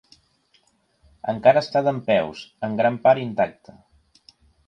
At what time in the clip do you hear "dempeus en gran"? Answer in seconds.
1.89-2.99